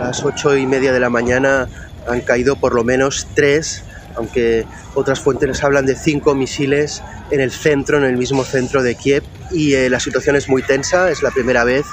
Las 0.00 0.24
ocho 0.24 0.56
y 0.56 0.66
media 0.66 0.92
de 0.92 1.00
la 1.00 1.10
mañana 1.10 1.68
han 2.08 2.20
caído 2.22 2.56
por 2.56 2.74
lo 2.74 2.82
menos 2.82 3.26
tres, 3.34 3.84
aunque 4.16 4.64
otras 4.94 5.20
fuentes 5.20 5.62
hablan 5.62 5.84
de 5.84 5.94
cinco 5.94 6.34
misiles 6.34 7.02
en 7.30 7.40
el 7.40 7.50
centro, 7.50 7.98
en 7.98 8.04
el 8.04 8.16
mismo 8.16 8.44
centro 8.44 8.82
de 8.82 8.94
Kiev. 8.94 9.22
Y 9.50 9.74
eh, 9.74 9.90
la 9.90 10.00
situación 10.00 10.36
es 10.36 10.48
muy 10.48 10.62
tensa, 10.62 11.10
es 11.10 11.22
la 11.22 11.30
primera 11.30 11.64
vez, 11.64 11.84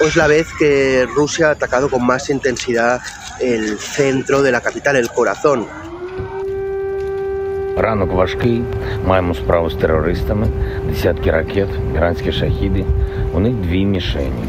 o 0.00 0.06
es 0.06 0.16
la 0.16 0.26
vez 0.26 0.46
que 0.58 1.06
Rusia 1.14 1.48
ha 1.48 1.50
atacado 1.52 1.90
con 1.90 2.06
más 2.06 2.30
intensidad 2.30 3.00
el 3.40 3.78
centro 3.78 4.42
de 4.42 4.52
la 4.52 4.60
capital, 4.60 4.96
el 4.96 5.10
corazón. 5.10 5.66
Ранок 7.77 8.13
важкий, 8.13 8.61
маємо 9.07 9.33
справу 9.33 9.69
з 9.69 9.75
терористами, 9.75 10.47
десятки 10.89 11.31
ракет, 11.31 11.69
іранські 11.95 12.31
шахіди. 12.31 12.85
У 13.35 13.39
них 13.39 13.53
дві 13.55 13.85
мішені. 13.85 14.43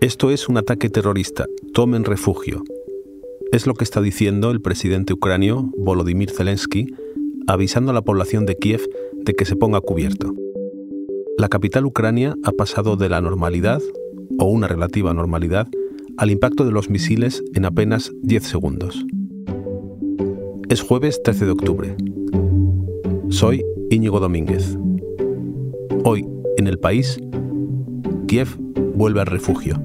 Esto 0.00 0.32
es 0.32 0.48
un 0.50 0.56
ataque 0.56 0.88
terrorista. 0.90 1.44
Tomen 1.74 2.04
refugio. 2.04 2.58
Es 3.52 3.68
lo 3.68 3.74
que 3.74 3.84
está 3.84 4.00
diciendo 4.00 4.50
el 4.50 4.60
presidente 4.60 5.12
ucranio 5.12 5.70
Volodymyr 5.78 6.30
Zelensky, 6.30 6.86
avisando 7.46 7.92
a 7.92 7.94
la 7.94 8.02
población 8.02 8.44
de 8.44 8.56
Kiev 8.56 8.82
de 9.26 9.32
que 9.34 9.44
se 9.44 9.54
ponga 9.54 9.78
a 9.78 9.80
cubierto. 9.80 10.34
La 11.38 11.48
capital 11.48 11.86
ucrania 11.86 12.34
ha 12.42 12.50
pasado 12.50 12.96
de 12.96 13.08
la 13.08 13.20
normalidad, 13.20 13.80
o 14.40 14.46
una 14.46 14.66
relativa 14.66 15.14
normalidad, 15.14 15.68
al 16.16 16.30
impacto 16.30 16.64
de 16.64 16.72
los 16.72 16.90
misiles 16.90 17.42
en 17.54 17.64
apenas 17.64 18.10
10 18.22 18.42
segundos. 18.42 19.04
Es 20.69 20.81
jueves 20.81 21.23
13 21.23 21.45
de 21.45 21.51
octubre. 21.51 21.95
Soy 23.29 23.63
Íñigo 23.89 24.19
Domínguez. 24.19 24.77
Hoy, 26.03 26.27
en 26.57 26.67
el 26.67 26.77
país, 26.77 27.17
Kiev 28.27 28.49
vuelve 28.93 29.21
al 29.21 29.27
refugio. 29.27 29.81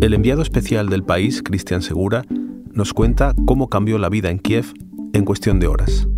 El 0.00 0.12
enviado 0.12 0.42
especial 0.42 0.88
del 0.88 1.04
país, 1.04 1.40
Cristian 1.44 1.82
Segura, 1.82 2.24
nos 2.72 2.92
cuenta 2.92 3.36
cómo 3.46 3.68
cambió 3.68 3.96
la 3.98 4.08
vida 4.08 4.28
en 4.28 4.40
Kiev 4.40 4.72
en 5.12 5.24
cuestión 5.24 5.60
de 5.60 5.68
horas. 5.68 6.08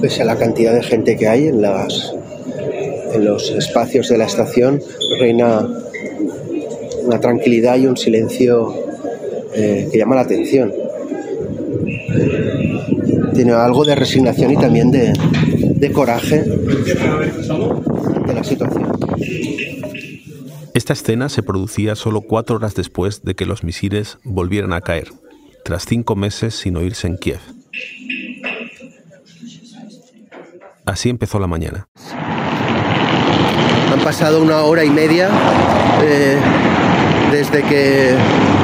Pese 0.00 0.22
a 0.22 0.24
la 0.24 0.36
cantidad 0.36 0.72
de 0.72 0.82
gente 0.82 1.16
que 1.16 1.26
hay 1.26 1.48
en, 1.48 1.60
las, 1.60 2.14
en 3.12 3.24
los 3.24 3.50
espacios 3.50 4.08
de 4.08 4.18
la 4.18 4.26
estación, 4.26 4.80
reina 5.18 5.68
una 7.02 7.20
tranquilidad 7.20 7.76
y 7.78 7.86
un 7.86 7.96
silencio 7.96 8.74
eh, 9.54 9.88
que 9.90 9.98
llama 9.98 10.14
la 10.14 10.22
atención. 10.22 10.72
Tiene 13.34 13.52
algo 13.52 13.84
de 13.84 13.94
resignación 13.94 14.52
y 14.52 14.56
también 14.56 14.90
de, 14.90 15.12
de 15.78 15.92
coraje 15.92 16.44
ante 18.14 18.34
la 18.34 18.44
situación. 18.44 18.92
Esta 20.74 20.92
escena 20.92 21.28
se 21.28 21.42
producía 21.42 21.96
solo 21.96 22.20
cuatro 22.20 22.56
horas 22.56 22.74
después 22.74 23.22
de 23.22 23.34
que 23.34 23.46
los 23.46 23.64
misiles 23.64 24.18
volvieran 24.22 24.72
a 24.72 24.80
caer, 24.80 25.08
tras 25.64 25.86
cinco 25.86 26.14
meses 26.14 26.54
sin 26.54 26.76
oírse 26.76 27.06
en 27.06 27.16
Kiev. 27.16 27.40
Así 30.88 31.10
empezó 31.10 31.38
la 31.38 31.46
mañana. 31.46 31.86
Han 33.92 34.00
pasado 34.00 34.40
una 34.40 34.62
hora 34.62 34.84
y 34.84 34.88
media 34.88 35.28
eh, 36.02 36.38
desde 37.30 37.62
que 37.62 38.16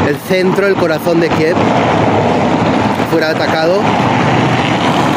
el 0.09 0.17
centro, 0.27 0.67
el 0.67 0.75
corazón 0.75 1.21
de 1.21 1.29
Kiev, 1.29 1.55
fuera 3.11 3.29
atacado. 3.29 3.79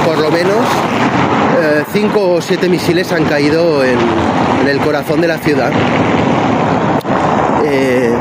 Por 0.06 0.18
lo 0.18 0.30
menos 0.31 0.58
eh, 1.62 1.86
cinco 1.94 2.34
o 2.34 2.42
siete 2.42 2.68
misiles 2.68 3.14
han 3.14 3.24
caído 3.24 3.86
en, 3.86 3.98
el 4.68 4.80
corazón 4.80 5.22
de 5.22 5.30
la 5.30 5.38
ciudad. 5.38 5.72
Eh, 7.64 8.14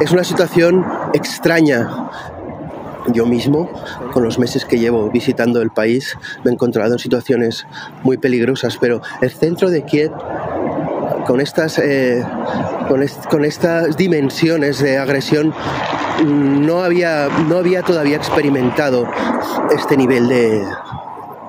es 0.00 0.10
una 0.10 0.24
situación 0.24 0.84
extraña. 1.12 1.88
Yo 3.12 3.26
mismo, 3.26 3.70
con 4.12 4.22
los 4.24 4.38
meses 4.38 4.64
que 4.64 4.78
llevo 4.78 5.10
visitando 5.10 5.62
el 5.62 5.70
país, 5.70 6.16
me 6.44 6.50
he 6.50 6.54
encontrado 6.54 6.92
en 6.92 6.98
situaciones 6.98 7.66
muy 8.02 8.18
peligrosas, 8.18 8.76
pero 8.76 9.00
el 9.20 9.30
centro 9.30 9.70
de 9.70 9.84
Kiev, 9.84 10.12
con 11.26 11.40
estas, 11.40 11.78
eh, 11.78 12.24
con, 12.88 13.04
con 13.30 13.44
estas 13.44 13.96
dimensiones 13.96 14.80
de 14.80 14.98
agresión, 14.98 15.54
no 16.24 16.82
había, 16.82 17.28
no 17.48 17.58
había 17.58 17.82
todavía 17.82 18.16
experimentado 18.16 19.06
este 19.74 19.96
nivel 19.96 20.28
de, 20.28 20.62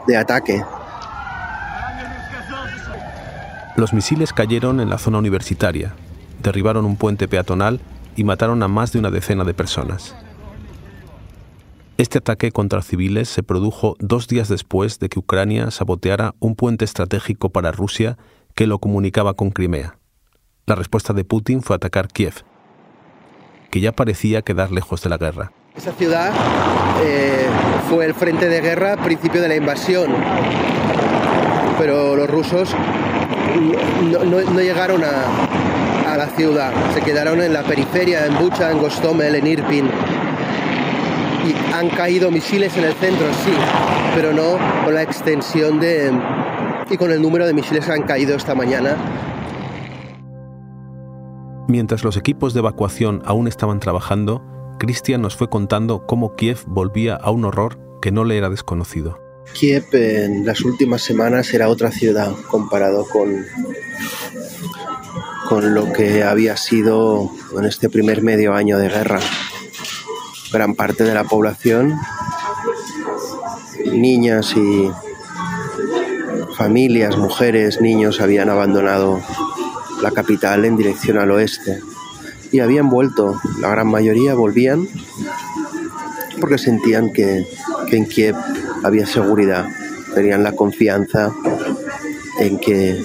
de 0.07 0.17
ataque. 0.17 0.63
Los 3.75 3.93
misiles 3.93 4.33
cayeron 4.33 4.79
en 4.81 4.89
la 4.89 4.97
zona 4.97 5.19
universitaria, 5.19 5.93
derribaron 6.43 6.85
un 6.85 6.97
puente 6.97 7.27
peatonal 7.27 7.79
y 8.15 8.23
mataron 8.23 8.61
a 8.61 8.67
más 8.67 8.91
de 8.91 8.99
una 8.99 9.09
decena 9.09 9.43
de 9.45 9.53
personas. 9.53 10.15
Este 11.99 12.19
ataque 12.19 12.53
contra 12.53 12.81
civiles 12.81 13.27
se 13.27 13.43
produjo 13.43 13.97
dos 13.99 14.29
días 14.29 14.47
después 14.47 14.99
de 14.99 15.09
que 15.09 15.19
Ucrania 15.19 15.69
saboteara 15.69 16.33
un 16.39 16.55
puente 16.55 16.85
estratégico 16.85 17.49
para 17.49 17.73
Rusia 17.73 18.17
que 18.55 18.67
lo 18.67 18.79
comunicaba 18.79 19.33
con 19.33 19.49
Crimea. 19.49 19.97
La 20.65 20.75
respuesta 20.75 21.11
de 21.11 21.25
Putin 21.25 21.61
fue 21.61 21.75
atacar 21.75 22.07
Kiev, 22.07 22.35
que 23.69 23.81
ya 23.81 23.91
parecía 23.91 24.43
quedar 24.43 24.71
lejos 24.71 25.01
de 25.03 25.09
la 25.09 25.17
guerra. 25.17 25.51
Esa 25.75 25.91
ciudad 25.91 26.31
eh, 27.03 27.47
fue 27.89 28.05
el 28.05 28.13
frente 28.13 28.47
de 28.47 28.61
guerra 28.61 28.95
principio 29.03 29.41
de 29.41 29.49
la 29.49 29.57
invasión, 29.57 30.09
pero 31.77 32.15
los 32.15 32.29
rusos 32.29 32.73
no 34.25 34.61
llegaron 34.61 35.03
a, 35.03 36.13
a 36.13 36.15
la 36.15 36.27
ciudad, 36.27 36.71
se 36.93 37.01
quedaron 37.01 37.41
en 37.41 37.51
la 37.51 37.63
periferia, 37.63 38.25
en 38.25 38.37
Bucha, 38.37 38.71
en 38.71 38.77
Gostomel, 38.77 39.35
en 39.35 39.47
Irpin. 39.47 39.89
Y 41.45 41.73
han 41.73 41.89
caído 41.89 42.31
misiles 42.31 42.75
en 42.77 42.85
el 42.85 42.93
centro, 42.93 43.27
sí, 43.43 43.51
pero 44.15 44.33
no 44.33 44.57
con 44.83 44.93
la 44.93 45.03
extensión 45.03 45.79
de... 45.79 46.11
y 46.89 46.97
con 46.97 47.11
el 47.11 47.21
número 47.21 47.45
de 47.47 47.53
misiles 47.53 47.85
que 47.85 47.91
han 47.91 48.03
caído 48.03 48.35
esta 48.35 48.55
mañana. 48.55 48.97
Mientras 51.67 52.03
los 52.03 52.17
equipos 52.17 52.53
de 52.53 52.59
evacuación 52.59 53.21
aún 53.25 53.47
estaban 53.47 53.79
trabajando, 53.79 54.43
Cristian 54.79 55.21
nos 55.21 55.35
fue 55.35 55.49
contando 55.49 56.05
cómo 56.07 56.35
Kiev 56.35 56.63
volvía 56.65 57.15
a 57.15 57.29
un 57.29 57.45
horror 57.45 57.79
que 58.01 58.11
no 58.11 58.23
le 58.23 58.37
era 58.37 58.49
desconocido. 58.49 59.19
Kiev 59.53 59.85
en 59.93 60.45
las 60.45 60.61
últimas 60.61 61.01
semanas 61.01 61.53
era 61.53 61.69
otra 61.69 61.91
ciudad 61.91 62.31
comparado 62.49 63.05
con, 63.05 63.45
con 65.47 65.73
lo 65.73 65.91
que 65.93 66.23
había 66.23 66.57
sido 66.57 67.29
en 67.57 67.65
este 67.65 67.89
primer 67.89 68.23
medio 68.23 68.53
año 68.53 68.77
de 68.77 68.89
guerra. 68.89 69.19
Gran 70.51 70.73
parte 70.75 71.03
de 71.03 71.13
la 71.13 71.23
población, 71.25 71.95
niñas 73.85 74.53
y 74.55 74.91
familias, 76.57 77.17
mujeres, 77.17 77.81
niños 77.81 78.19
habían 78.19 78.49
abandonado 78.49 79.21
la 80.01 80.11
capital 80.11 80.65
en 80.65 80.75
dirección 80.75 81.17
al 81.17 81.31
oeste 81.31 81.81
y 82.51 82.59
habían 82.61 82.89
vuelto, 82.89 83.39
la 83.59 83.69
gran 83.69 83.87
mayoría 83.87 84.33
volvían 84.33 84.87
porque 86.39 86.57
sentían 86.57 87.11
que, 87.11 87.45
en 87.91 88.05
Kiev 88.05 88.35
había 88.83 89.05
seguridad, 89.05 89.67
tenían 90.15 90.43
la 90.43 90.53
confianza 90.53 91.31
en 92.39 92.59
que 92.59 93.03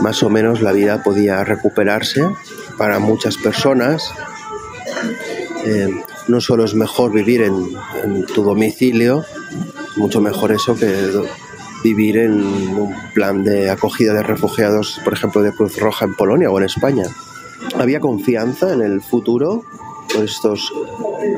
más 0.00 0.22
o 0.22 0.30
menos 0.30 0.62
la 0.62 0.72
vida 0.72 1.02
podía 1.02 1.44
recuperarse 1.44 2.24
para 2.78 2.98
muchas 2.98 3.36
personas. 3.36 4.10
Eh, 5.64 6.02
no 6.30 6.40
solo 6.40 6.64
es 6.64 6.74
mejor 6.74 7.12
vivir 7.12 7.42
en, 7.42 8.26
tu 8.26 8.42
domicilio, 8.42 9.24
mucho 9.96 10.20
mejor 10.20 10.52
eso 10.52 10.74
que 10.76 11.10
vivir 11.82 12.18
en 12.18 12.32
un 12.34 12.94
plan 13.14 13.42
de 13.42 13.70
acogida 13.70 14.14
de 14.14 14.22
refugiados, 14.22 15.00
por 15.04 15.12
ejemplo, 15.12 15.42
de 15.42 15.52
Cruz 15.52 15.78
Roja 15.78 16.04
en 16.04 16.14
Polonia 16.14 16.50
o 16.50 16.58
en 16.58 16.64
España. 16.64 17.04
Había 17.74 18.00
confianza 18.00 18.72
en 18.72 18.82
el 18.82 19.00
futuro 19.00 19.64
por 20.12 20.24
estos 20.24 20.72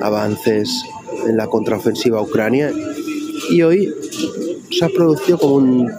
avances 0.02 0.84
en 1.26 1.36
la 1.36 1.46
contraofensiva 1.46 2.20
Ucrania 2.20 2.70
y 3.50 3.62
hoy 3.62 3.92
se 4.70 4.84
ha 4.84 4.88
producido 4.88 5.38
como 5.38 5.54
un, 5.54 5.90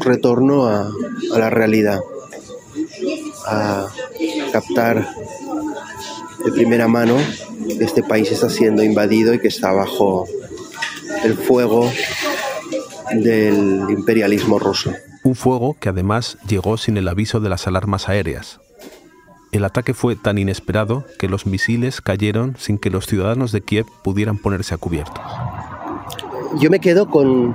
retorno 0.00 0.66
a 0.66 0.90
la 1.38 1.50
realidad, 1.50 2.00
a 3.46 3.88
captar 4.52 5.08
de 6.44 6.52
primera 6.52 6.88
mano 6.88 7.16
este 7.84 8.02
país 8.02 8.30
está 8.30 8.48
siendo 8.48 8.82
invadido 8.82 9.34
y 9.34 9.38
que 9.38 9.48
está 9.48 9.72
bajo 9.72 10.26
el 11.24 11.34
fuego 11.34 11.90
del 13.12 13.86
imperialismo 13.90 14.58
ruso. 14.58 14.92
Un 15.24 15.34
fuego 15.34 15.76
que 15.78 15.88
además 15.88 16.38
llegó 16.48 16.76
sin 16.76 16.96
el 16.96 17.08
aviso 17.08 17.40
de 17.40 17.48
las 17.48 17.66
alarmas 17.66 18.08
aéreas. 18.08 18.60
El 19.52 19.64
ataque 19.64 19.92
fue 19.92 20.16
tan 20.16 20.38
inesperado 20.38 21.04
que 21.18 21.28
los 21.28 21.46
misiles 21.46 22.00
cayeron 22.00 22.56
sin 22.58 22.78
que 22.78 22.90
los 22.90 23.06
ciudadanos 23.06 23.52
de 23.52 23.60
Kiev 23.60 23.86
pudieran 24.02 24.38
ponerse 24.38 24.74
a 24.74 24.78
cubierto. 24.78 25.20
Yo 26.58 26.70
me 26.70 26.80
quedo 26.80 27.08
con 27.08 27.54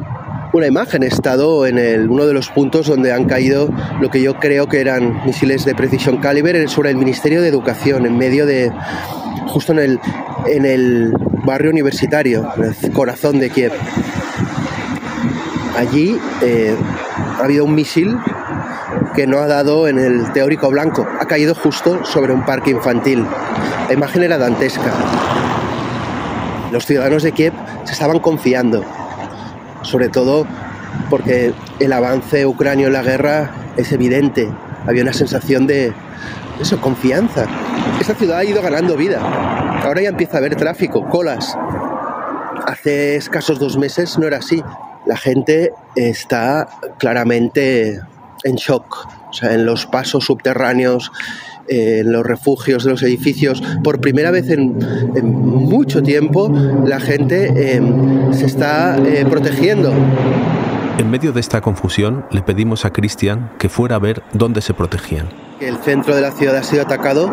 una 0.54 0.68
imagen. 0.68 1.04
He 1.04 1.08
estado 1.08 1.66
en 1.66 1.78
el, 1.78 2.10
uno 2.10 2.26
de 2.26 2.34
los 2.34 2.50
puntos 2.50 2.88
donde 2.88 3.12
han 3.12 3.26
caído 3.26 3.70
lo 4.00 4.10
que 4.10 4.22
yo 4.22 4.36
creo 4.36 4.68
que 4.68 4.80
eran 4.80 5.26
misiles 5.26 5.66
de 5.66 5.76
precisión 5.76 6.18
caliber 6.18 6.70
sobre 6.70 6.90
el 6.90 6.98
Ministerio 6.98 7.42
de 7.42 7.48
Educación, 7.48 8.06
en 8.06 8.18
medio 8.18 8.46
de, 8.46 8.72
justo 9.48 9.72
en 9.74 9.80
el, 9.80 10.00
en 10.48 10.66
el 10.66 11.14
barrio 11.46 11.72
universitario, 11.72 12.48
en 12.58 12.64
el 12.64 12.92
corazón 12.92 13.40
de 13.40 13.50
Kiev. 13.50 13.72
Allí 15.78 16.18
eh, 16.42 16.76
ha 17.40 17.44
habido 17.44 17.64
un 17.64 17.76
misil 17.76 18.18
que 19.16 19.28
no 19.28 19.40
ha 19.40 19.48
dado 19.48 19.88
en 19.88 20.00
el 20.00 20.32
teórico 20.34 20.70
blanco, 20.70 21.08
ha 21.20 21.26
caído 21.26 21.56
justo 21.56 22.04
sobre 22.04 22.34
un 22.34 22.46
parque 22.46 22.72
infantil. 22.72 23.26
La 23.88 23.94
imagen 23.94 24.24
era 24.24 24.38
dantesca. 24.38 24.92
Los 26.72 26.86
ciudadanos 26.86 27.24
de 27.24 27.32
Kiev 27.32 27.54
se 27.86 27.94
estaban 27.94 28.20
confiando, 28.20 28.84
sobre 29.88 30.10
todo 30.10 30.46
porque 31.10 31.54
el 31.80 31.94
avance 31.94 32.46
ucranio 32.46 32.88
en 32.88 32.94
la 32.94 33.02
guerra 33.02 33.52
es 33.78 33.92
evidente. 33.92 34.50
Había 34.86 35.04
una 35.04 35.14
sensación 35.14 35.68
de 35.68 35.94
eso, 36.62 36.80
confianza. 36.82 37.46
Esta 38.00 38.16
ciudad 38.16 38.40
ha 38.40 38.44
ido 38.44 38.62
ganando 38.62 38.96
vida. 38.98 39.20
Ahora 39.84 40.02
ya 40.02 40.10
empieza 40.10 40.36
a 40.36 40.40
haber 40.40 40.56
tráfico, 40.56 41.08
colas. 41.08 41.58
Hace 42.66 43.16
escasos 43.16 43.60
dos 43.60 43.78
meses 43.78 44.18
no 44.18 44.28
era 44.28 44.38
así. 44.38 44.64
La 45.06 45.18
gente 45.18 45.72
está 45.96 46.68
claramente 46.98 48.02
en 48.44 48.56
shock. 48.56 49.08
O 49.30 49.34
sea, 49.34 49.54
en 49.54 49.66
los 49.66 49.86
pasos 49.86 50.26
subterráneos, 50.26 51.12
en 51.68 52.12
los 52.12 52.26
refugios 52.26 52.84
de 52.84 52.92
los 52.92 53.04
edificios, 53.04 53.62
por 53.84 54.00
primera 54.00 54.32
vez 54.32 54.50
en, 54.50 54.78
en 55.16 55.32
mucho 55.32 56.02
tiempo, 56.02 56.50
la 56.86 57.00
gente 57.00 57.52
eh, 57.56 57.82
se 58.32 58.46
está 58.46 58.98
eh, 58.98 59.26
protegiendo. 59.30 59.94
En 60.98 61.12
medio 61.12 61.32
de 61.32 61.40
esta 61.40 61.62
confusión, 61.62 62.26
le 62.32 62.42
pedimos 62.42 62.86
a 62.86 62.92
Cristian 62.92 63.52
que 63.60 63.70
fuera 63.70 63.98
a 63.98 64.00
ver 64.00 64.24
dónde 64.34 64.62
se 64.62 64.74
protegían. 64.74 65.30
El 65.60 65.78
centro 65.78 66.16
de 66.16 66.22
la 66.22 66.32
ciudad 66.32 66.56
ha 66.56 66.64
sido 66.64 66.84
atacado 66.84 67.32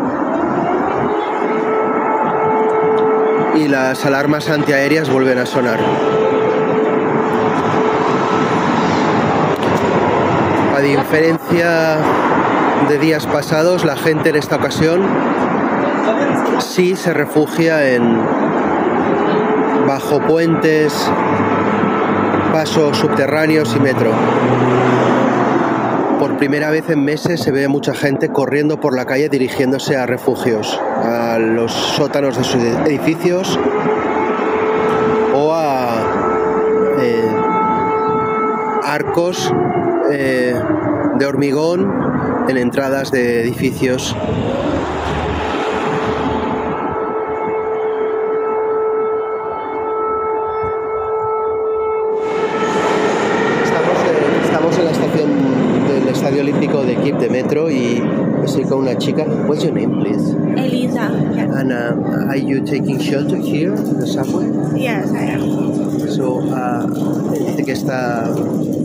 y 3.55 3.67
las 3.67 4.05
alarmas 4.05 4.49
antiaéreas 4.49 5.09
vuelven 5.09 5.39
a 5.39 5.45
sonar. 5.45 5.79
A 10.75 10.81
diferencia 10.81 11.97
de 12.89 12.99
días 12.99 13.25
pasados, 13.27 13.85
la 13.85 13.95
gente 13.95 14.27
en 14.27 14.35
esta 14.35 14.57
ocasión 14.57 15.03
sí 16.59 16.97
se 16.97 17.13
refugia 17.13 17.93
en 17.93 18.19
bajo 19.87 20.19
puentes, 20.19 20.93
pasos 22.51 22.97
subterráneos 22.97 23.73
y 23.73 23.79
metro. 23.79 24.11
Por 26.19 26.35
primera 26.37 26.69
vez 26.71 26.89
en 26.89 27.05
meses 27.05 27.39
se 27.39 27.51
ve 27.51 27.69
mucha 27.69 27.93
gente 27.93 28.27
corriendo 28.27 28.77
por 28.77 28.97
la 28.97 29.05
calle 29.05 29.29
dirigiéndose 29.29 29.95
a 29.95 30.05
refugios, 30.05 30.77
a 31.01 31.39
los 31.39 31.71
sótanos 31.71 32.37
de 32.37 32.43
sus 32.43 32.61
edificios 32.61 33.57
o 35.33 35.53
a 35.53 36.03
eh, 36.99 37.31
arcos 38.83 39.53
eh, 40.11 40.55
de 41.17 41.25
hormigón 41.25 41.91
en 42.47 42.57
entradas 42.57 43.11
de 43.11 43.41
edificios. 43.41 44.15
Estamos, 53.63 53.97
eh, 53.97 54.41
estamos 54.43 54.77
en 54.77 54.85
la 54.85 54.91
estación 54.91 55.29
del 55.87 56.07
Estadio 56.09 56.41
Olímpico 56.41 56.83
de 56.83 56.95
Kiev 56.97 57.17
de 57.17 57.29
metro 57.29 57.69
y 57.71 58.01
estoy 58.43 58.63
con 58.63 58.79
una 58.79 58.97
chica. 58.97 59.25
What's 59.47 59.63
your 59.63 59.73
name, 59.73 60.01
please? 60.01 60.35
Elisa. 60.57 61.09
Yeah. 61.33 61.59
And 61.59 61.71
uh, 61.71 62.29
are 62.29 62.37
you 62.37 62.61
taking 62.61 62.99
shelter 62.99 63.37
here 63.37 63.73
in 63.73 63.99
the 63.99 64.07
subway? 64.07 64.47
Yes, 64.79 65.11
I 65.11 65.23
am. 65.33 66.09
So, 66.09 66.39
uh, 66.39 66.87
dice 67.33 67.63
que 67.65 67.73
está, 67.73 68.33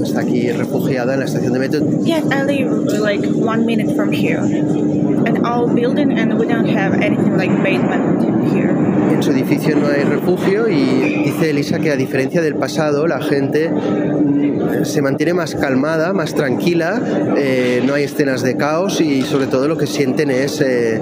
está 0.05 0.21
aquí 0.21 0.51
refugiada 0.51 1.15
en 1.15 1.21
la 1.21 1.27
estación 1.27 1.53
de 1.53 1.59
metro. 1.59 1.81
Yes, 2.05 2.25
I 2.31 2.43
live 2.45 2.71
like 3.01 3.27
one 3.27 3.65
minute 3.67 3.95
from 3.95 4.13
here. 4.13 4.41
And 4.41 5.47
our 5.47 5.67
building, 5.69 6.19
and 6.19 6.39
we 6.39 6.47
don't 6.47 6.69
have 6.69 6.95
anything 6.95 7.37
like 7.37 7.51
basement 7.63 8.53
here. 8.53 8.90
En 9.11 9.23
su 9.23 9.33
edificio 9.33 9.77
no 9.77 9.89
hay 9.89 10.05
refugio 10.05 10.69
y 10.69 11.25
dice 11.25 11.51
Elisa 11.51 11.79
que 11.79 11.91
a 11.91 11.97
diferencia 11.97 12.41
del 12.41 12.55
pasado 12.55 13.07
la 13.07 13.21
gente 13.21 13.71
mm, 13.71 14.85
se 14.85 15.03
mantiene 15.03 15.35
más 15.35 15.55
calmada, 15.55 16.13
más 16.13 16.35
tranquila, 16.35 17.01
eh, 17.37 17.83
no 17.85 17.95
hay 17.95 18.05
escenas 18.05 18.43
de 18.43 18.57
caos 18.57 19.01
y 19.01 19.23
sobre 19.23 19.47
todo 19.47 19.69
lo 19.69 19.77
que 19.77 19.87
sienten 19.87 20.31
es 20.31 20.61
eh, 20.61 21.01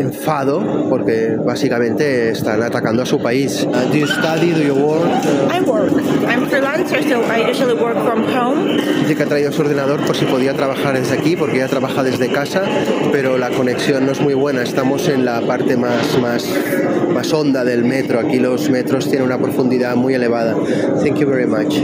enfado 0.00 0.88
porque 0.88 1.36
básicamente 1.36 2.30
están 2.30 2.62
atacando 2.62 3.02
a 3.02 3.06
su 3.06 3.18
país. 3.18 3.64
Uh, 3.64 3.90
do 3.90 3.96
you 3.98 4.06
study? 4.06 4.52
Do 4.52 4.62
you 4.62 4.74
work? 4.74 5.04
Uh, 5.04 5.52
I 5.52 5.60
work. 5.60 5.92
I'm 6.26 6.46
freelancer, 6.48 7.02
so 7.08 7.22
I 7.24 7.50
usually 7.50 7.74
work 7.74 7.96
from 8.04 8.24
home. 8.24 8.76
Dice 8.76 9.16
que 9.16 9.22
ha 9.22 9.26
traído 9.26 9.52
su 9.52 9.62
ordenador 9.62 10.04
por 10.04 10.16
si 10.16 10.24
podía 10.24 10.54
trabajar 10.54 10.98
desde 10.98 11.14
aquí, 11.14 11.36
porque 11.36 11.56
ella 11.56 11.68
trabaja 11.68 12.02
desde 12.02 12.30
casa, 12.30 12.62
pero 13.12 13.38
la 13.38 13.50
conexión 13.50 14.06
no 14.06 14.12
es 14.12 14.20
muy 14.20 14.34
buena. 14.34 14.62
Estamos 14.62 15.08
en 15.08 15.24
la 15.24 15.40
parte 15.40 15.76
más, 15.76 16.18
más, 16.20 16.44
más 17.18 17.32
honda 17.32 17.64
del 17.64 17.84
metro. 17.84 18.20
Aquí 18.20 18.38
los 18.38 18.70
metros 18.70 19.08
tienen 19.08 19.26
una 19.26 19.38
profundidad 19.38 19.96
muy 19.96 20.14
elevada. 20.14 20.54
Thank 21.02 21.16
you 21.18 21.28
very 21.28 21.48
much. 21.48 21.74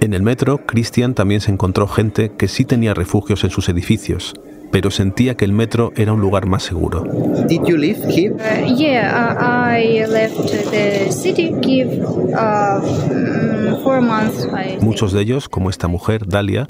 En 0.00 0.14
el 0.14 0.22
metro, 0.22 0.58
Cristian 0.64 1.14
también 1.14 1.40
se 1.40 1.50
encontró 1.50 1.88
gente 1.88 2.30
que 2.38 2.46
sí 2.46 2.64
tenía 2.64 2.94
refugios 2.94 3.42
en 3.42 3.50
sus 3.50 3.68
edificios, 3.68 4.34
pero 4.70 4.92
sentía 4.92 5.34
que 5.34 5.44
el 5.44 5.52
metro 5.52 5.92
era 5.96 6.12
un 6.12 6.20
lugar 6.20 6.46
más 6.46 6.62
seguro. 6.62 7.02
Did 7.48 7.64
you 7.64 7.76
live 7.76 7.98
here? 8.08 8.34
Uh, 8.34 8.72
yeah, 8.72 9.34
uh, 9.34 9.76
I 9.76 10.06
left 10.06 10.36
the 10.70 11.10
city, 11.10 11.52
Kiev, 11.60 11.88
uh, 11.88 12.80
mm, 13.10 13.82
four 13.82 14.00
months. 14.00 14.46
I. 14.46 14.78
Muchos 14.80 15.12
de 15.12 15.22
ellos, 15.22 15.48
como 15.48 15.70
esta 15.70 15.88
mujer, 15.88 16.28
Dalia, 16.28 16.68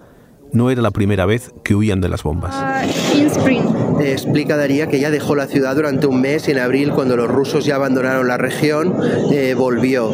no 0.53 0.71
era 0.71 0.83
la 0.83 0.91
primera 0.91 1.27
vez 1.27 1.53
que 1.63 1.75
huían 1.75 2.01
de 2.01 2.09
las 2.09 2.23
bombas. 2.23 2.55
Uh. 2.55 4.01
Eh, 4.01 4.13
explica 4.13 4.57
Daría 4.57 4.89
que 4.89 4.99
ella 4.99 5.11
dejó 5.11 5.35
la 5.35 5.47
ciudad 5.47 5.75
durante 5.75 6.07
un 6.07 6.21
mes 6.21 6.49
y 6.49 6.53
en 6.53 6.59
abril, 6.59 6.93
cuando 6.93 7.17
los 7.17 7.29
rusos 7.29 7.65
ya 7.65 7.77
abandonaron 7.77 8.29
la 8.29 8.37
región, 8.37 8.95
eh, 9.33 9.55
volvió. 9.55 10.11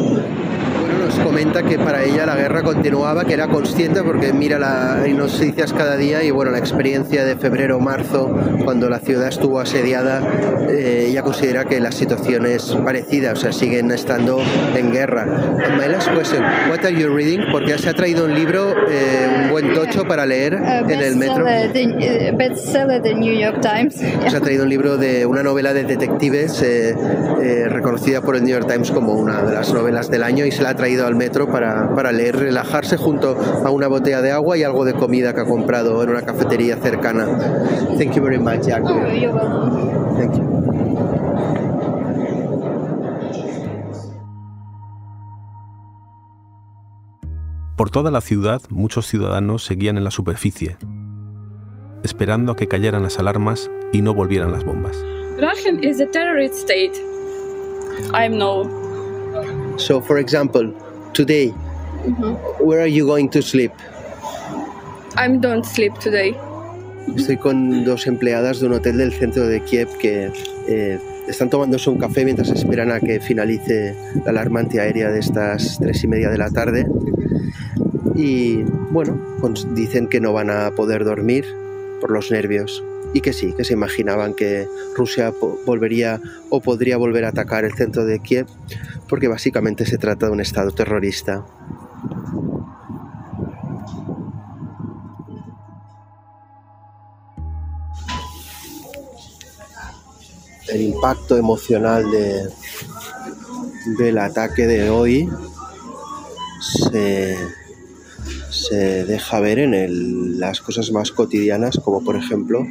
Nos 1.05 1.19
comenta 1.19 1.61
que 1.61 1.77
para 1.77 2.03
ella 2.03 2.25
la 2.25 2.35
guerra 2.35 2.63
continuaba, 2.63 3.25
que 3.25 3.35
era 3.35 3.47
consciente 3.47 4.01
porque 4.01 4.33
mira 4.33 4.57
las 4.57 5.07
noticias 5.07 5.71
cada 5.71 5.97
día 5.97 6.23
y 6.23 6.31
bueno, 6.31 6.49
la 6.49 6.57
experiencia 6.57 7.23
de 7.23 7.35
febrero-marzo, 7.35 8.35
cuando 8.63 8.89
la 8.89 8.97
ciudad 8.97 9.27
estuvo 9.27 9.59
asediada, 9.59 10.23
eh, 10.67 11.05
ella 11.09 11.21
considera 11.21 11.65
que 11.65 11.79
la 11.79 11.91
situación 11.91 12.47
es 12.47 12.75
parecida, 12.83 13.33
o 13.33 13.35
sea, 13.35 13.51
siguen 13.51 13.91
estando 13.91 14.39
en 14.75 14.91
guerra. 14.91 15.27
My 15.77 15.87
last 15.87 16.09
question, 16.09 16.43
what 16.71 16.83
are 16.83 16.91
you 16.91 17.15
reading? 17.15 17.51
Porque 17.51 17.77
se 17.77 17.89
ha 17.89 17.93
traído 17.93 18.25
un 18.25 18.33
libro, 18.33 18.73
eh, 18.89 19.43
un 19.43 19.51
buen 19.51 19.75
tocho 19.75 20.05
para 20.07 20.25
leer 20.25 20.55
Uh, 20.55 20.89
en 20.89 20.99
el 20.99 21.15
metro. 21.17 21.45
the, 21.45 22.31
uh, 22.31 22.37
bestseller, 22.37 23.01
the 23.01 23.13
New 23.13 23.33
York 23.33 23.61
Times. 23.61 23.95
Se 23.95 24.35
ha 24.35 24.39
traído 24.39 24.63
un 24.63 24.69
libro 24.69 24.97
de 24.97 25.25
una 25.25 25.43
novela 25.43 25.73
de 25.73 25.83
detectives 25.83 26.61
eh, 26.63 26.95
eh, 27.43 27.65
reconocida 27.69 28.21
por 28.21 28.35
el 28.35 28.43
New 28.43 28.53
York 28.53 28.67
Times 28.71 28.89
como 28.91 29.13
una 29.13 29.43
de 29.43 29.53
las 29.53 29.71
novelas 29.73 30.09
del 30.09 30.23
año 30.23 30.45
y 30.45 30.51
se 30.51 30.63
la 30.63 30.69
ha 30.69 30.75
traído 30.75 30.94
al 31.03 31.15
metro 31.15 31.47
para, 31.51 31.93
para 31.95 32.11
leer, 32.11 32.37
relajarse 32.37 32.97
junto 32.97 33.37
a 33.63 33.69
una 33.69 33.87
botella 33.87 34.21
de 34.21 34.31
agua 34.31 34.57
y 34.57 34.63
algo 34.63 34.85
de 34.85 34.93
comida 34.93 35.33
que 35.33 35.41
ha 35.41 35.45
comprado 35.45 36.01
en 36.03 36.09
una 36.09 36.21
cafetería 36.21 36.77
cercana. 36.77 37.25
Thank 37.97 38.13
you 38.13 38.23
very 38.23 38.39
much, 38.39 38.61
Jack. 38.61 38.83
Thank 38.83 40.37
you. 40.37 40.55
Por 47.75 47.89
toda 47.89 48.09
la 48.09 48.21
ciudad, 48.21 48.61
muchos 48.69 49.05
ciudadanos 49.05 49.65
seguían 49.65 49.97
en 49.97 50.05
la 50.05 50.11
superficie, 50.11 50.77
esperando 52.03 52.53
a 52.53 52.55
que 52.55 52.69
cayeran 52.69 53.03
las 53.03 53.19
alarmas 53.19 53.69
y 53.91 54.01
no 54.01 54.13
volvieran 54.13 54.53
las 54.53 54.63
bombas. 54.63 54.95
Russian 55.37 55.83
is 55.83 55.99
a 55.99 56.05
terrorist 56.05 56.55
state. 56.55 56.93
I 58.13 58.29
know. 58.29 58.84
So, 59.77 60.01
for 60.01 60.19
example, 60.19 60.73
today, 61.13 61.49
where 62.59 62.81
are 62.81 62.87
you 62.87 63.05
going 63.05 63.29
to 63.29 63.41
sleep? 63.41 63.71
I 65.17 65.27
don't 65.27 65.65
sleep 65.65 65.93
today. 65.99 66.35
Estoy 67.15 67.37
con 67.37 67.83
dos 67.83 68.07
empleadas 68.07 68.59
de 68.59 68.67
un 68.67 68.73
hotel 68.73 68.97
del 68.97 69.11
centro 69.13 69.47
de 69.47 69.61
Kiev 69.61 69.89
que 69.99 70.31
eh, 70.67 70.99
están 71.27 71.49
tomándose 71.49 71.89
un 71.89 71.99
café 71.99 72.25
mientras 72.25 72.49
esperan 72.49 72.91
a 72.91 72.99
que 72.99 73.19
finalice 73.19 73.95
la 74.23 74.31
alarma 74.31 74.61
antiaérea 74.61 75.11
de 75.11 75.19
estas 75.19 75.77
tres 75.79 76.03
y 76.03 76.07
media 76.07 76.29
de 76.29 76.37
la 76.37 76.49
tarde. 76.49 76.87
Y 78.15 78.63
bueno, 78.91 79.19
pues 79.41 79.67
dicen 79.75 80.07
que 80.07 80.19
no 80.19 80.33
van 80.33 80.49
a 80.49 80.71
poder 80.71 81.03
dormir 81.03 81.45
por 81.99 82.11
los 82.11 82.31
nervios 82.31 82.83
y 83.15 83.21
que 83.21 83.31
sí, 83.31 83.53
que 83.53 83.63
se 83.63 83.71
imaginaban 83.71 84.33
que 84.33 84.67
Rusia 84.93 85.33
volvería 85.65 86.19
o 86.49 86.59
podría 86.59 86.97
volver 86.97 87.23
a 87.23 87.29
atacar 87.29 87.63
el 87.63 87.73
centro 87.73 88.03
de 88.03 88.19
Kiev 88.19 88.45
porque 89.07 89.29
básicamente 89.29 89.85
se 89.85 89.97
trata 89.97 90.25
de 90.25 90.33
un 90.33 90.41
estado 90.41 90.71
terrorista. 90.71 91.45
El 100.67 100.81
impacto 100.81 101.37
emocional 101.37 102.11
de, 102.11 102.49
del 103.97 104.17
ataque 104.17 104.67
de 104.67 104.89
hoy 104.89 105.29
se, 106.91 107.37
se 108.49 109.05
deja 109.05 109.39
ver 109.39 109.59
en 109.59 110.37
las 110.37 110.59
cosas 110.59 110.91
más 110.91 111.11
cotidianas, 111.11 111.79
como 111.81 112.03
por 112.03 112.17
ejemplo 112.17 112.67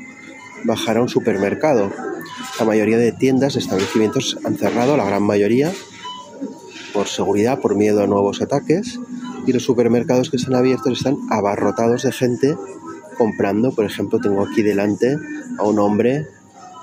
bajar 0.64 0.96
a 0.96 1.02
un 1.02 1.08
supermercado. 1.08 1.92
La 2.58 2.64
mayoría 2.64 2.98
de 2.98 3.12
tiendas, 3.12 3.56
establecimientos 3.56 4.38
han 4.44 4.56
cerrado, 4.56 4.96
la 4.96 5.04
gran 5.04 5.22
mayoría, 5.22 5.72
por 6.92 7.08
seguridad, 7.08 7.60
por 7.60 7.74
miedo 7.74 8.02
a 8.02 8.06
nuevos 8.06 8.40
ataques, 8.42 8.98
y 9.46 9.52
los 9.52 9.62
supermercados 9.62 10.30
que 10.30 10.36
están 10.36 10.54
abiertos 10.54 10.98
están 10.98 11.18
abarrotados 11.30 12.02
de 12.02 12.12
gente 12.12 12.56
comprando. 13.18 13.72
Por 13.72 13.84
ejemplo, 13.84 14.18
tengo 14.18 14.42
aquí 14.42 14.62
delante 14.62 15.16
a 15.58 15.62
un 15.62 15.78
hombre 15.78 16.26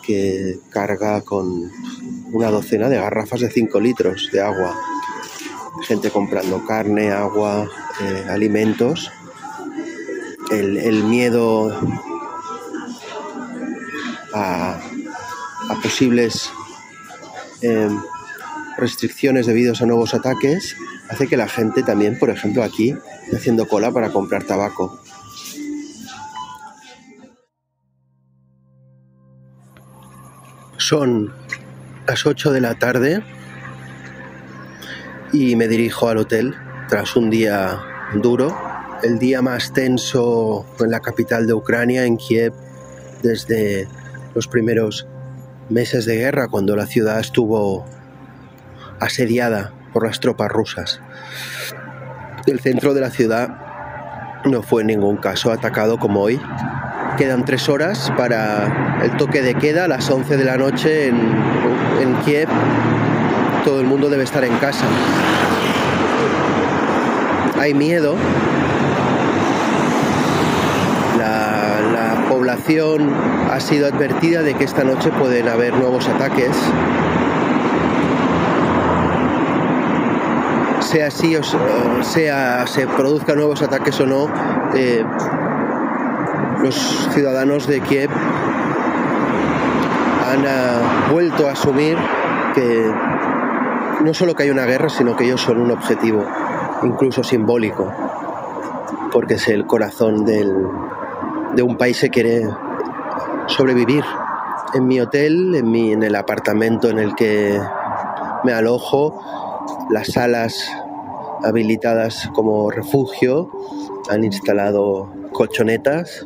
que 0.01 0.59
carga 0.69 1.21
con 1.21 1.71
una 2.31 2.50
docena 2.50 2.89
de 2.89 2.97
garrafas 2.97 3.41
de 3.41 3.50
5 3.50 3.79
litros 3.79 4.29
de 4.31 4.41
agua. 4.41 4.75
Gente 5.83 6.11
comprando 6.11 6.65
carne, 6.65 7.11
agua, 7.11 7.69
eh, 8.01 8.25
alimentos. 8.29 9.11
El, 10.51 11.03
miedo 11.05 11.71
a, 14.33 14.79
posibles 15.81 16.50
em, 17.61 18.00
restricciones 18.77 19.45
debido 19.45 19.73
a 19.79 19.85
nuevos 19.85 20.13
ataques 20.13 20.75
hace 21.09 21.27
que 21.27 21.38
la 21.38 21.47
gente 21.47 21.83
también, 21.83 22.17
por 22.17 22.29
ejemplo, 22.29 22.63
aquí, 22.63 22.95
esté 23.25 23.38
haciendo 23.38 23.67
cola 23.67 23.91
para 23.91 24.11
comprar 24.11 24.43
tabaco. 24.43 25.00
Son 30.77 31.33
las 32.07 32.25
8 32.25 32.51
de 32.51 32.61
la 32.61 32.75
tarde 32.75 33.23
y 35.31 35.55
me 35.55 35.67
dirijo 35.67 36.09
al 36.09 36.17
hotel 36.17 36.55
tras 36.89 37.15
un 37.15 37.29
día 37.29 37.79
duro, 38.15 38.57
el 39.03 39.19
día 39.19 39.41
más 39.41 39.73
tenso 39.73 40.65
en 40.79 40.91
la 40.91 41.00
capital 41.00 41.47
de 41.47 41.53
Ucrania, 41.53 42.05
en 42.05 42.17
Kiev, 42.17 42.53
desde 43.21 43.88
los 44.33 44.47
primeros 44.47 45.07
meses 45.69 46.05
de 46.05 46.17
guerra, 46.17 46.47
cuando 46.47 46.75
la 46.75 46.85
ciudad 46.85 47.19
estuvo 47.19 47.85
asediada 49.00 49.73
por 49.93 50.05
las 50.05 50.19
tropas 50.19 50.50
rusas. 50.50 51.01
El 52.45 52.59
centro 52.59 52.93
de 52.93 53.01
la 53.01 53.11
ciudad 53.11 54.41
no 54.45 54.63
fue 54.63 54.81
en 54.81 54.88
ningún 54.88 55.17
caso 55.17 55.51
atacado 55.51 55.97
como 55.97 56.21
hoy, 56.21 56.39
Quedan 57.17 57.45
tres 57.45 57.67
horas 57.69 58.11
para 58.17 59.01
el 59.03 59.15
toque 59.17 59.41
de 59.41 59.53
queda 59.55 59.85
a 59.85 59.88
las 59.88 60.09
11 60.09 60.38
de 60.38 60.45
la 60.45 60.57
noche 60.57 61.09
en, 61.09 62.15
Kiev. 62.25 62.47
Todo 63.65 63.81
el 63.81 63.85
mundo 63.85 64.09
debe 64.09 64.23
estar 64.23 64.43
en 64.43 64.57
casa. 64.57 64.85
Hay 67.59 67.73
miedo. 67.73 68.15
La, 71.17 71.81
la 71.93 72.25
población 72.51 73.10
ha 73.50 73.60
sido 73.62 73.88
advertida 73.88 74.41
de 74.41 74.55
que 74.55 74.65
esta 74.65 74.84
noche 74.84 75.10
pueden 75.12 75.48
haber 75.48 75.74
nuevos 75.74 76.08
ataques. 76.10 76.55
sea 80.81 81.08
así 81.08 81.38
o 81.38 82.03
sea 82.03 82.67
se 82.67 82.86
produzcan 82.86 83.38
nuevos 83.38 83.62
ataques 83.62 83.98
o 84.01 84.05
no, 84.05 84.27
eh, 84.75 85.05
los 86.62 86.75
ciudadanos 87.13 87.67
de 87.67 87.79
Kiev 87.79 88.10
han 90.27 90.46
ah, 90.46 91.08
vuelto 91.10 91.48
a 91.48 91.53
asumir 91.53 91.98
que 92.53 92.91
no 94.03 94.13
solo 94.13 94.36
que 94.36 94.43
hay 94.43 94.50
una 94.50 94.65
guerra, 94.65 94.89
sino 94.89 95.15
que 95.15 95.24
ellos 95.24 95.39
son 95.39 95.62
un 95.62 95.72
objetivo, 95.72 96.25
incluso 96.84 97.24
simbólico, 97.24 97.89
porque 99.13 99.36
es 99.36 99.48
el 99.48 99.65
corazón 99.65 100.25
de 101.55 101.63
un 101.63 101.77
país 101.77 102.00
que 102.00 102.10
quiere 102.10 102.43
sobrevivir. 103.48 104.03
En 104.74 104.88
mi 104.88 105.00
hotel, 105.00 105.55
en, 105.55 105.70
mi, 105.70 105.91
en 105.91 106.03
el 106.03 106.15
apartamento 106.15 106.89
en 106.89 107.00
el 107.00 107.15
que 107.15 107.60
me 108.43 108.53
alojo, 108.53 109.20
las 109.89 110.08
salas 110.08 110.72
habilitadas 111.43 112.29
como 112.34 112.72
refugio 112.72 113.50
han 114.10 114.24
instalado 114.24 115.12
colchonetas 115.34 116.25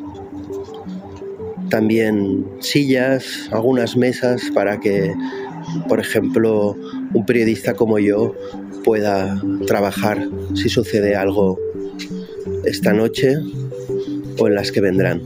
también 1.68 2.46
sillas, 2.60 3.48
algunas 3.50 3.96
mesas 3.96 4.50
para 4.54 4.78
que, 4.78 5.14
por 5.88 6.00
ejemplo, 6.00 6.76
un 7.12 7.26
periodista 7.26 7.74
como 7.74 7.98
yo 7.98 8.34
pueda 8.84 9.40
trabajar 9.66 10.28
si 10.54 10.68
sucede 10.68 11.16
algo 11.16 11.58
esta 12.64 12.92
noche 12.92 13.36
o 14.38 14.48
en 14.48 14.54
las 14.54 14.72
que 14.72 14.80
vendrán. 14.80 15.22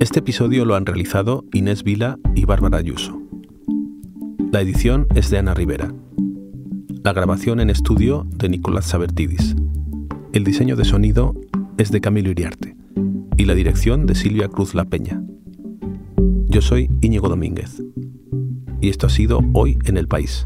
Este 0.00 0.20
episodio 0.20 0.64
lo 0.64 0.76
han 0.76 0.86
realizado 0.86 1.44
Inés 1.52 1.82
Vila 1.82 2.18
y 2.34 2.44
Bárbara 2.44 2.78
Ayuso. 2.78 3.20
La 4.52 4.60
edición 4.60 5.08
es 5.14 5.30
de 5.30 5.38
Ana 5.38 5.54
Rivera. 5.54 5.92
La 7.02 7.12
grabación 7.12 7.58
en 7.58 7.70
estudio 7.70 8.26
de 8.36 8.48
Nicolás 8.48 8.86
Sabertidis. 8.86 9.56
El 10.32 10.44
diseño 10.44 10.76
de 10.76 10.84
sonido 10.84 11.34
es 11.78 11.90
de 11.90 12.00
Camilo 12.00 12.30
Iriarte 12.30 12.73
y 13.36 13.44
la 13.46 13.54
dirección 13.54 14.06
de 14.06 14.14
Silvia 14.14 14.48
Cruz 14.48 14.74
La 14.74 14.84
Peña. 14.84 15.22
Yo 16.46 16.60
soy 16.60 16.90
Íñigo 17.00 17.28
Domínguez 17.28 17.82
y 18.80 18.88
esto 18.88 19.06
ha 19.06 19.10
sido 19.10 19.40
Hoy 19.54 19.78
en 19.86 19.96
el 19.96 20.08
País. 20.08 20.44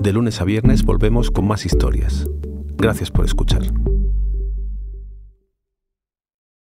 De 0.00 0.12
lunes 0.12 0.40
a 0.40 0.44
viernes 0.44 0.84
volvemos 0.84 1.30
con 1.30 1.46
más 1.46 1.66
historias. 1.66 2.28
Gracias 2.76 3.10
por 3.10 3.24
escuchar. 3.24 3.62